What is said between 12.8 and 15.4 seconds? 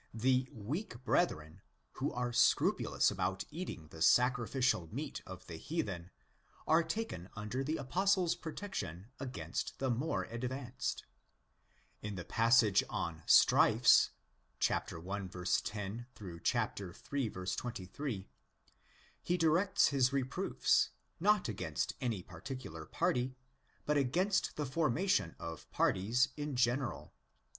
on ''strifes'' (1.